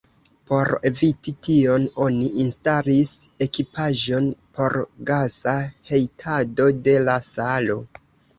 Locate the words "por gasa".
4.57-5.55